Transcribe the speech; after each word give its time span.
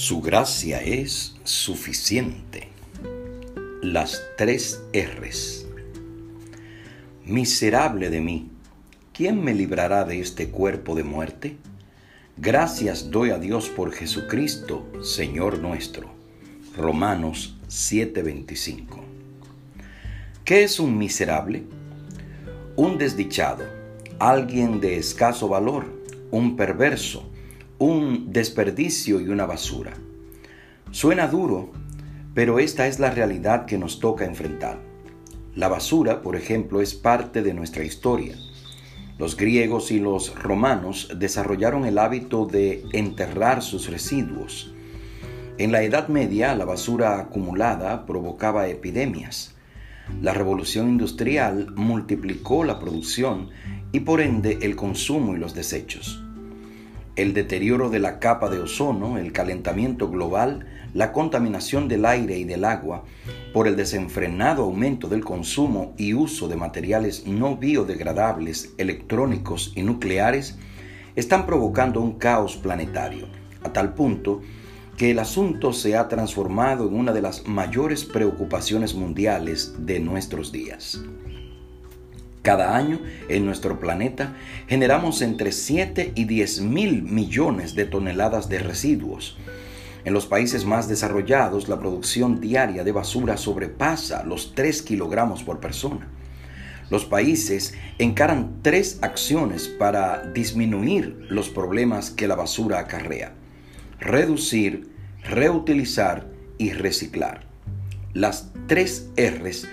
Su 0.00 0.22
gracia 0.22 0.80
es 0.80 1.36
suficiente. 1.44 2.68
Las 3.82 4.22
tres 4.38 4.80
R's. 4.94 5.66
Miserable 7.26 8.08
de 8.08 8.22
mí, 8.22 8.50
¿quién 9.12 9.44
me 9.44 9.52
librará 9.52 10.04
de 10.04 10.18
este 10.18 10.48
cuerpo 10.48 10.94
de 10.94 11.04
muerte? 11.04 11.58
Gracias 12.38 13.10
doy 13.10 13.28
a 13.28 13.38
Dios 13.38 13.68
por 13.68 13.92
Jesucristo, 13.92 14.90
Señor 15.02 15.58
nuestro. 15.58 16.08
Romanos 16.74 17.58
7:25. 17.68 19.04
¿Qué 20.46 20.62
es 20.62 20.80
un 20.80 20.96
miserable? 20.96 21.64
Un 22.74 22.96
desdichado, 22.96 23.66
alguien 24.18 24.80
de 24.80 24.96
escaso 24.96 25.46
valor, 25.46 25.84
un 26.30 26.56
perverso, 26.56 27.29
un 27.80 28.30
desperdicio 28.30 29.22
y 29.22 29.30
una 29.30 29.46
basura. 29.46 29.94
Suena 30.90 31.28
duro, 31.28 31.72
pero 32.34 32.58
esta 32.58 32.86
es 32.86 33.00
la 33.00 33.10
realidad 33.10 33.64
que 33.64 33.78
nos 33.78 34.00
toca 34.00 34.26
enfrentar. 34.26 34.78
La 35.54 35.68
basura, 35.68 36.20
por 36.20 36.36
ejemplo, 36.36 36.82
es 36.82 36.92
parte 36.92 37.42
de 37.42 37.54
nuestra 37.54 37.82
historia. 37.82 38.36
Los 39.18 39.34
griegos 39.34 39.90
y 39.92 39.98
los 39.98 40.38
romanos 40.38 41.10
desarrollaron 41.16 41.86
el 41.86 41.96
hábito 41.96 42.44
de 42.44 42.84
enterrar 42.92 43.62
sus 43.62 43.88
residuos. 43.88 44.74
En 45.56 45.72
la 45.72 45.82
Edad 45.82 46.08
Media, 46.08 46.54
la 46.54 46.66
basura 46.66 47.18
acumulada 47.18 48.04
provocaba 48.04 48.68
epidemias. 48.68 49.54
La 50.20 50.34
revolución 50.34 50.90
industrial 50.90 51.72
multiplicó 51.76 52.62
la 52.62 52.78
producción 52.78 53.48
y 53.90 54.00
por 54.00 54.20
ende 54.20 54.58
el 54.60 54.76
consumo 54.76 55.34
y 55.34 55.38
los 55.38 55.54
desechos 55.54 56.22
el 57.16 57.34
deterioro 57.34 57.90
de 57.90 57.98
la 57.98 58.18
capa 58.18 58.48
de 58.48 58.60
ozono, 58.60 59.18
el 59.18 59.32
calentamiento 59.32 60.08
global, 60.08 60.66
la 60.94 61.12
contaminación 61.12 61.88
del 61.88 62.04
aire 62.04 62.38
y 62.38 62.44
del 62.44 62.64
agua 62.64 63.04
por 63.52 63.68
el 63.68 63.76
desenfrenado 63.76 64.64
aumento 64.64 65.08
del 65.08 65.24
consumo 65.24 65.94
y 65.96 66.14
uso 66.14 66.48
de 66.48 66.56
materiales 66.56 67.26
no 67.26 67.56
biodegradables, 67.56 68.74
electrónicos 68.78 69.72
y 69.76 69.82
nucleares, 69.82 70.56
están 71.16 71.46
provocando 71.46 72.00
un 72.00 72.18
caos 72.18 72.56
planetario, 72.56 73.26
a 73.62 73.72
tal 73.72 73.94
punto 73.94 74.40
que 74.96 75.10
el 75.10 75.18
asunto 75.18 75.72
se 75.72 75.96
ha 75.96 76.08
transformado 76.08 76.86
en 76.86 76.94
una 76.94 77.12
de 77.12 77.22
las 77.22 77.46
mayores 77.46 78.04
preocupaciones 78.04 78.94
mundiales 78.94 79.74
de 79.78 79.98
nuestros 79.98 80.52
días. 80.52 81.00
Cada 82.42 82.74
año 82.74 83.00
en 83.28 83.44
nuestro 83.44 83.78
planeta 83.78 84.34
generamos 84.66 85.20
entre 85.20 85.52
7 85.52 86.12
y 86.14 86.24
10 86.24 86.62
mil 86.62 87.02
millones 87.02 87.74
de 87.74 87.84
toneladas 87.84 88.48
de 88.48 88.60
residuos. 88.60 89.36
En 90.06 90.14
los 90.14 90.24
países 90.24 90.64
más 90.64 90.88
desarrollados 90.88 91.68
la 91.68 91.78
producción 91.78 92.40
diaria 92.40 92.82
de 92.82 92.92
basura 92.92 93.36
sobrepasa 93.36 94.24
los 94.24 94.54
3 94.54 94.80
kilogramos 94.82 95.42
por 95.42 95.60
persona. 95.60 96.08
Los 96.88 97.04
países 97.04 97.74
encaran 97.98 98.62
tres 98.62 98.98
acciones 99.02 99.68
para 99.68 100.24
disminuir 100.32 101.26
los 101.28 101.50
problemas 101.50 102.10
que 102.10 102.26
la 102.26 102.34
basura 102.34 102.80
acarrea. 102.80 103.34
Reducir, 104.00 104.90
reutilizar 105.22 106.26
y 106.58 106.72
reciclar. 106.72 107.44
Las 108.12 108.50
tres 108.66 109.08
R's 109.16 109.68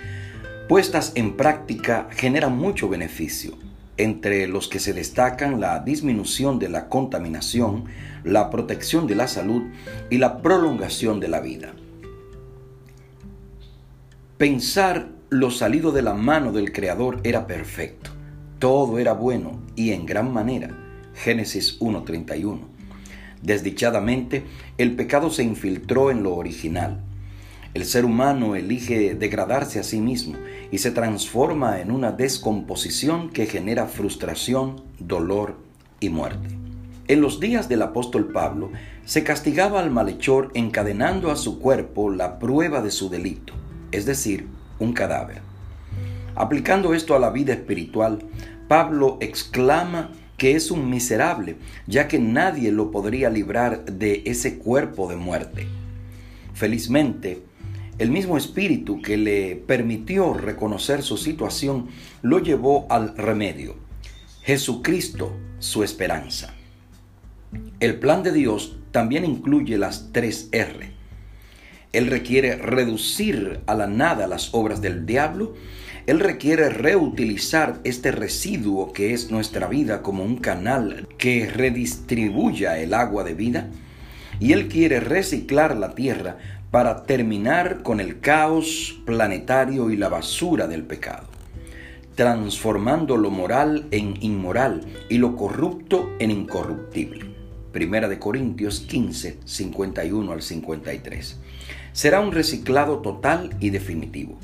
puestas 0.68 1.14
en 1.16 1.38
práctica 1.38 2.08
generan 2.12 2.58
mucho 2.58 2.90
beneficio, 2.90 3.54
entre 3.96 4.48
los 4.48 4.68
que 4.68 4.80
se 4.80 4.94
destacan 4.94 5.62
la 5.62 5.80
disminución 5.80 6.60
de 6.60 6.70
la 6.70 6.90
contaminación, 6.90 7.86
la 8.24 8.50
protección 8.50 9.08
de 9.08 9.16
la 9.16 9.28
salud 9.28 9.64
y 10.10 10.18
la 10.18 10.42
prolongación 10.42 11.20
de 11.20 11.28
la 11.30 11.40
vida. 11.40 11.74
Pensar 14.38 15.08
lo 15.30 15.52
salido 15.52 15.92
de 15.92 16.02
la 16.02 16.14
mano 16.14 16.52
del 16.52 16.72
Creador 16.72 17.22
era 17.24 17.48
perfecto, 17.48 18.12
todo 18.60 19.00
era 19.00 19.14
bueno 19.14 19.60
y 19.76 19.92
en 19.92 20.06
gran 20.06 20.32
manera. 20.34 20.78
Génesis 21.16 21.80
1.31. 21.80 22.60
Desdichadamente, 23.42 24.44
el 24.78 24.96
pecado 24.96 25.32
se 25.32 25.44
infiltró 25.44 26.12
en 26.12 26.24
lo 26.24 26.36
original 26.36 27.07
el 27.78 27.86
ser 27.86 28.06
humano 28.06 28.56
elige 28.56 29.14
degradarse 29.14 29.80
a 29.80 29.84
sí 29.84 30.02
mismo 30.02 30.36
y 30.72 30.80
se 30.80 30.90
transforma 30.90 31.80
en 31.80 31.92
una 31.92 32.12
descomposición 32.12 33.30
que 33.30 33.46
genera 33.46 33.86
frustración, 33.86 34.82
dolor 34.98 35.58
y 36.00 36.10
muerte. 36.10 36.50
En 37.08 37.22
los 37.22 37.40
días 37.40 37.70
del 37.70 37.84
apóstol 37.84 38.32
Pablo 38.32 38.72
se 39.06 39.24
castigaba 39.24 39.80
al 39.80 39.92
malhechor 39.92 40.50
encadenando 40.56 41.30
a 41.30 41.36
su 41.36 41.60
cuerpo 41.60 42.10
la 42.10 42.40
prueba 42.40 42.82
de 42.82 42.90
su 42.90 43.12
delito, 43.12 43.54
es 43.92 44.08
decir, 44.08 44.48
un 44.80 44.94
cadáver. 44.94 45.42
Aplicando 46.34 46.96
esto 46.96 47.16
a 47.16 47.20
la 47.20 47.30
vida 47.30 47.54
espiritual, 47.54 48.24
Pablo 48.68 49.20
exclama 49.22 50.14
que 50.36 50.56
es 50.56 50.72
un 50.72 50.90
miserable, 50.90 51.58
ya 51.86 52.08
que 52.08 52.18
nadie 52.18 52.72
lo 52.72 52.90
podría 52.90 53.30
librar 53.30 53.86
de 53.86 54.24
ese 54.26 54.58
cuerpo 54.58 55.08
de 55.08 55.16
muerte. 55.16 55.68
Felizmente, 56.56 57.44
el 58.00 58.12
mismo 58.12 58.38
espíritu 58.38 59.02
que 59.02 59.18
le 59.18 59.56
permitió 59.56 60.34
reconocer 60.34 61.02
su 61.02 61.18
situación 61.18 61.88
lo 62.22 62.40
llevó 62.40 62.86
al 62.90 63.18
remedio. 63.18 63.76
Jesucristo, 64.44 65.36
su 65.60 65.84
esperanza. 65.84 66.54
El 67.80 67.98
plan 68.00 68.22
de 68.22 68.32
Dios 68.32 68.78
también 68.92 69.26
incluye 69.26 69.78
las 69.78 70.10
tres 70.12 70.50
R. 70.52 70.92
Él 71.92 72.08
requiere 72.08 72.56
reducir 72.56 73.62
a 73.66 73.74
la 73.74 73.88
nada 73.88 74.28
las 74.28 74.54
obras 74.54 74.80
del 74.82 75.08
diablo. 75.08 75.56
Él 76.06 76.20
requiere 76.20 76.70
reutilizar 76.70 77.80
este 77.84 78.12
residuo 78.12 78.94
que 78.94 79.14
es 79.14 79.32
nuestra 79.32 79.68
vida 79.68 80.04
como 80.04 80.24
un 80.24 80.38
canal 80.38 81.08
que 81.18 81.48
redistribuya 81.48 82.78
el 82.78 82.94
agua 82.94 83.24
de 83.24 83.34
vida. 83.34 83.70
Y 84.40 84.54
Él 84.54 84.68
quiere 84.68 85.00
reciclar 85.00 85.76
la 85.76 85.96
tierra 85.96 86.38
para 86.72 87.04
terminar 87.04 87.82
con 87.82 88.00
el 88.00 88.20
caos 88.20 89.00
planetario 89.06 89.90
y 89.90 89.96
la 89.96 90.10
basura 90.10 90.68
del 90.68 90.84
pecado, 90.84 91.28
transformando 92.16 93.16
lo 93.16 93.30
moral 93.30 93.88
en 93.92 94.22
inmoral 94.22 94.82
y 95.10 95.18
lo 95.18 95.36
corrupto 95.36 96.10
en 96.20 96.32
incorruptible. 96.32 97.26
Primera 97.72 98.08
de 98.08 98.20
Corintios 98.20 98.82
15, 98.82 99.40
51 99.46 100.32
al 100.32 100.42
53. 100.42 101.40
Será 101.94 102.20
un 102.20 102.32
reciclado 102.32 103.00
total 103.00 103.56
y 103.60 103.70
definitivo. 103.70 104.38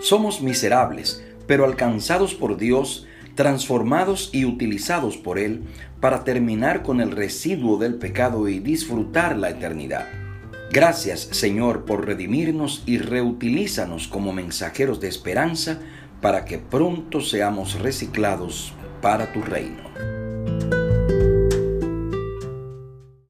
Somos 0.00 0.42
miserables, 0.42 1.24
pero 1.46 1.64
alcanzados 1.64 2.34
por 2.34 2.58
Dios, 2.58 3.06
transformados 3.34 4.30
y 4.32 4.44
utilizados 4.44 5.16
por 5.16 5.38
Él 5.38 5.62
para 6.00 6.24
terminar 6.24 6.82
con 6.82 7.00
el 7.00 7.12
residuo 7.12 7.78
del 7.78 7.94
pecado 7.94 8.48
y 8.48 8.58
disfrutar 8.58 9.36
la 9.36 9.50
eternidad. 9.50 10.25
Gracias 10.70 11.28
Señor 11.30 11.84
por 11.84 12.06
redimirnos 12.06 12.82
y 12.86 12.98
reutilízanos 12.98 14.08
como 14.08 14.32
mensajeros 14.32 15.00
de 15.00 15.08
esperanza 15.08 15.80
para 16.20 16.44
que 16.44 16.58
pronto 16.58 17.20
seamos 17.20 17.78
reciclados 17.80 18.72
para 19.00 19.32
tu 19.32 19.42
reino. 19.42 20.15